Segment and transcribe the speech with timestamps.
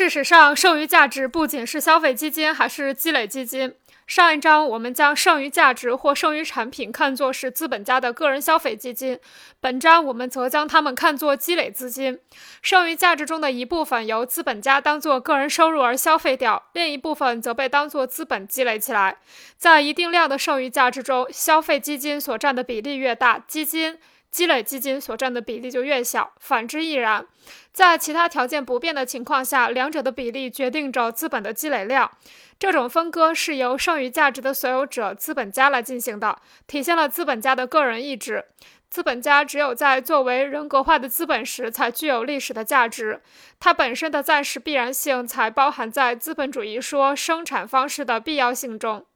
[0.00, 3.74] 事实上，剩余价值不仅是消费基金，还是积累基金。
[4.06, 9.18] 上一章我们将剩余价值或剩余产品看作是资本家的个人消费基金，
[9.60, 12.18] 本章我们则将它们看作积累资金。
[12.62, 19.18] 剩余价值中的一部分由资本家当作个人收入而消费掉，另一部分则被当作资本积累起来。
[19.58, 23.98] 在一定量的剩余价值中，消费基金所占的比例越大，基金。
[24.30, 27.26] 积累基金所占的比例就越小，反之亦然。
[27.72, 32.10] 在其他条件不变的情况下，两者的比例决定着资本的积累量。
[32.58, 38.44] 这种分割是由剩余价值的所有者——资本家来进行的，体现了资本家的个人意志。
[38.90, 43.22] 资本家只有在作为人格化的资本时，才具有历史的价值。
[43.60, 49.06] 它本身的暂时必然性，才包含在资本主义说生产方式的必要性中。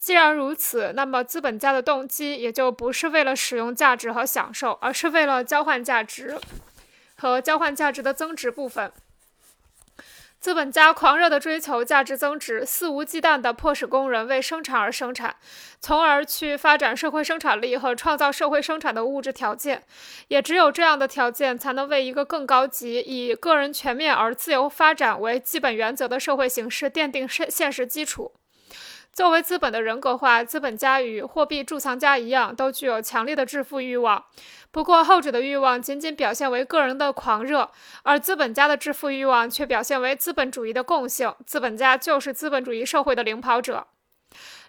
[0.00, 6.40] 既然如此，那么资本家的动机也就不是为了使用价值和享受，而是为了交换价值
[7.16, 8.90] 和交换价值的增值部分。
[10.40, 15.36] 资本家狂热地追求价值增值，肆无忌惮地迫使工人为生产而生产，
[15.80, 19.82] 从而去发展社会生产力和创造社会生产的物质条件。
[20.28, 28.32] 也只有这样的条件，才能为一个更高级、以个人全面而自由发展为基本原则的社会形式奠定现现实基础。
[29.12, 34.24] 作为资本的人格化，资本家与货币贮藏家一样，都具有强烈的致富欲望。
[34.70, 37.70] 不过，后者的欲望仅仅表现为个人的狂热，
[38.04, 41.34] 而资本家的致富欲望却表现为资本主义的共性。
[41.44, 43.88] 资本家就是资本主义社会的领跑者。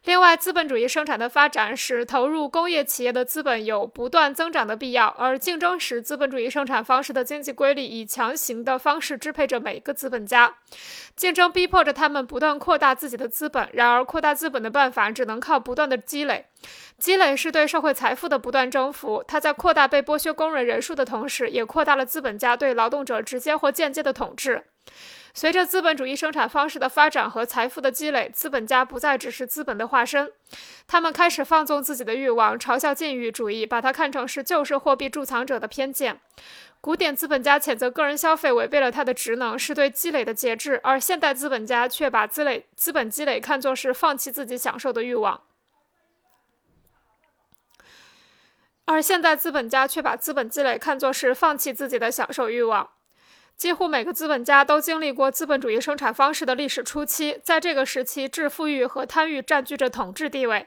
[0.04, 10.56] 另外，资本主义生产的发展使投入工业企业的资本有不断增长的必要，而竞争使资本主义生产方式的经济规律以强行的方式支配着每一个资本家。
[11.16, 16.48] 竞争逼迫着他们不断扩大自己的资本，然而扩大资本的办法只能靠不断的积累。
[16.98, 24.64] 积累是对社会财富的不断征服，它在扩大被剥削工人人数的同时，也扩大了资本家对劳动者直接或间接的统治。
[25.34, 30.32] 随着资本主义生产方式的发展和财富的积累，资本家不再只是资本的化身，
[30.88, 36.20] 他们开始放纵自己的欲望，嘲笑禁欲主义，把它看成是旧式货币贮藏者的偏见。
[36.82, 45.42] 古典资本家谴责个人消费违背了他的职能，是对积累的节制，而现代资本家却把积累、资本积累看作是放弃自己享受的欲望，
[48.86, 52.90] 而现代资本家却把资本积累看作是放弃自己的享受欲望。
[53.58, 60.66] 几乎每个资本家都经历过资本主义生产方式的历史初期，在这个时期，致富欲和贪欲占据着统治地位。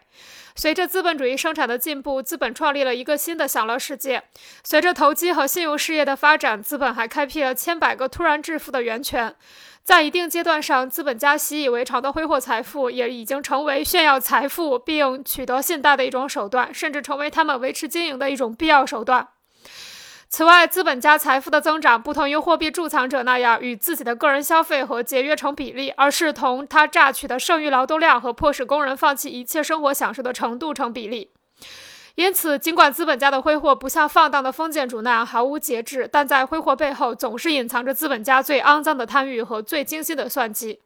[0.55, 4.23] 随着资本主义生产的进步，资本创立了一个新的享乐世界。
[4.63, 9.35] 随着投机和信用事业的发展，资本还开辟了千百个突然致富的源泉。
[9.83, 19.29] 在一定阶段上，资本家习以为常的挥霍财富，也已经成为炫耀财富并取得信贷的一种手段，甚至成为他们维持经营的一种必要手段。
[20.37, 31.31] 此外，资本家财富的增长不同于货币贮藏者那样与自己的个人消费和节约成比例，而是同他榨取的剩余劳动量和迫使工人放弃一切生活享受的程度成比例。
[32.17, 40.81] 因此，尽管资本家的挥霍不像放荡的封建主那样毫无节制，但在挥霍背后总是隐藏着资本家最肮脏的贪欲和最精心的算计。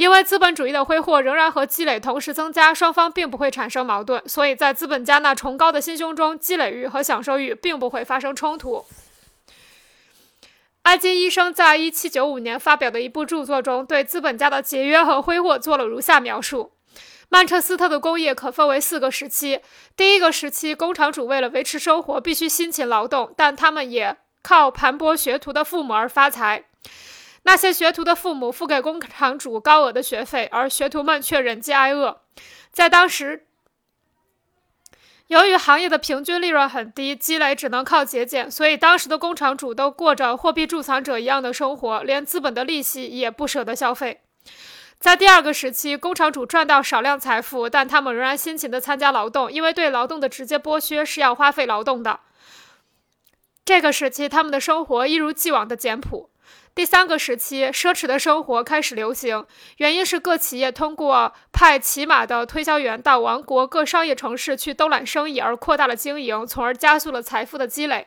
[0.00, 8.86] 因为资本主义的挥霍仍然和积累同时增加，双方并不会产生矛盾，所以在资本家那崇高的心胸中，积累欲和享受欲并不会发生冲突。
[10.84, 16.72] 埃金医生在一七九五年发表的一部著作中，对资本家的节约和挥霍做了如下描述：
[17.28, 19.60] 曼彻斯特的工业可分为四个时期。
[19.94, 26.64] 第一个时期，工厂主为了维持生活必须辛勤劳动，但他们也靠盘剥学徒的父母而发财。
[27.42, 32.20] 那些学徒的父母付给工厂主高额的学费，而学徒们却忍饥挨饿。
[32.70, 33.46] 在当时，
[35.28, 44.20] 由于行业的平均利润很低，积累只能靠节俭，所以当时的工厂主都过着货币贮藏者一样的生活，连资本的利息也不舍得消费。
[44.98, 52.20] 在第二个时期，工厂主赚到少量财富，但他们仍然辛勤地参加劳动，因为对劳动的直接剥削是要花费劳动的。
[53.64, 56.28] 这个时期，他们的生活一如既往的简朴。
[56.74, 59.44] 第三个时期，奢侈的生活开始流行，
[59.78, 68.06] 原因是各企业通过派骑马的推销员到王国各商业城市去兜揽生意而扩大了经营，从而加速了财富的积累。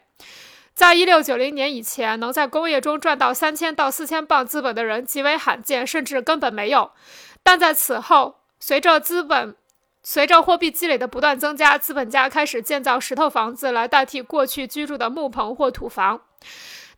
[0.74, 6.92] 在一六九零年以前，能在工业中赚到三千到四千磅资本的人极为罕见，甚至根本没有。
[7.44, 9.56] 但在此后，随着资本、
[10.02, 16.22] 随着货币积累的不断增加，资本家开始建造石头房子来代替过去居住的木棚或土房。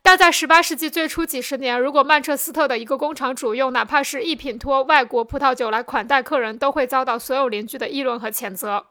[0.06, 8.86] 但在18世纪最初几十年，如果曼彻斯特的一个工厂主用哪怕是一品托外国葡萄酒来款待客人，都会遭到所有邻居的议论和谴责。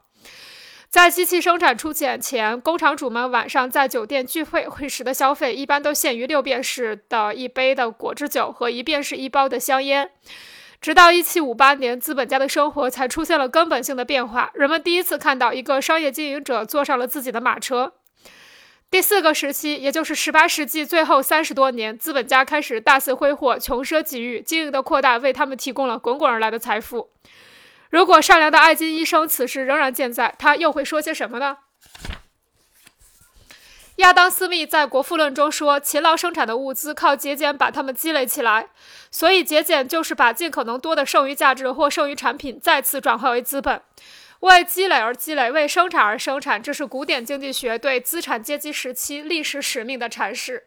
[0.89, 10.11] 在机器生产出现前，工厂主们晚上在酒店聚会会时的消费一般都限于六便士的一杯的果汁酒和一便士一包的香烟。
[10.81, 17.93] 直到1758年，资本家的生活才出现了根本性的变化，人们第一次看到一个商业经营者坐上了自己的马车。
[18.95, 27.09] 第四个时期，也就是十八世纪最后三十多年，资本家开始大肆挥霍，穷奢极欲，经营的扩大为他们提供了滚滚而来的财富。
[27.89, 31.57] 如果善良的艾金医生此时仍然健在，他又会说些什么呢？
[33.97, 38.69] 亚当·斯密在《国富论》中说：“勤劳生产的物资靠节俭把它们积累起来，
[39.11, 43.81] 所以节俭就是把尽可能多的剩余价值或剩余产品再次转化为资本，
[44.45, 46.61] 为积累而积累，为生产而生产。
[46.61, 50.63] 这是古典经济学对资产阶级时期历史使命的阐释。”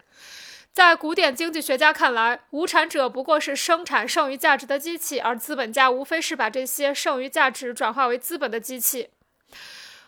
[0.71, 9.09] 在古典经济学家看来，无产者不过是生产剩余价值的机器，而资本家无非是把这些剩余价值转化为资本的机器。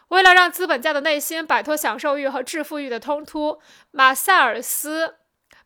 [0.09, 3.59] 为了让资本家的内心摆脱享受欲和致富欲的冲突，
[3.89, 5.15] 马塞尔斯、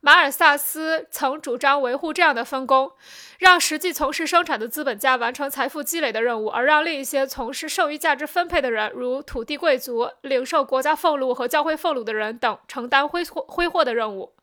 [0.06, 2.92] 马尔萨斯曾主张维护这样的分工：
[3.40, 14.34] 让实际从事生产的资本家完成财富积累的任务，而让另一些从事剩余价值分配的人，如土地贵族、领受国家俸禄和教会俸禄的人等，承担挥霍挥霍的任务。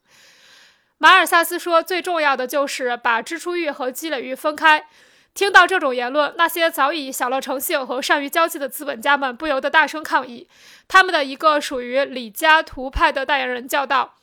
[0.99, 4.89] 马尔萨斯说：“最重要的就是把支出欲和积累欲分开。”
[5.33, 10.49] 听到这种言论，那些早已享乐成性和善于交际的资本家们不由得大声抗议。
[10.89, 14.17] 他们的一个属于李嘉图派的代言人叫道：“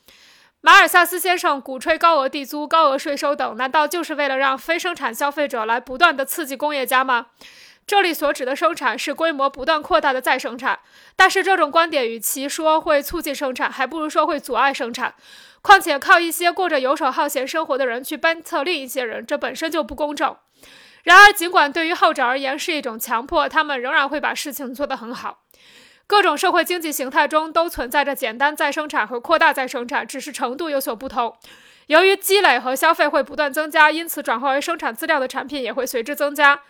[0.61, 7.27] 马尔萨斯先生鼓吹高额地租、高额税收等，难道就是为了让非生产消费者来不断的刺激工业家吗？”
[7.87, 10.79] 这里所指的生产是规模不断扩大的再生产。
[11.15, 15.15] 但是这种观点与其说会促进生产，还不如说会阻碍生产。
[15.61, 20.35] 况且，靠一些过着游手好闲生活的人去鞭策另一些人，这本身就不公正。
[21.03, 25.39] 然而，尽管对于后者而言是一种强迫，他们仍然会把事情做得很好。
[26.09, 31.37] 各种社会经济形态中都存在着简单再生产和扩大再生产，只是程度有所不同。
[31.85, 36.61] 由于积累和消费会不断增加，因此转化为生产资料的产品也会随之增加。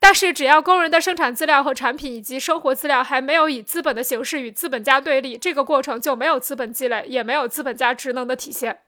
[0.00, 8.78] 但是，只要工人的生产资料和产品以及生活资料还没有以资本的形式与资本家对立，这个过程就没有资本积累，也没有资本家职能的体现。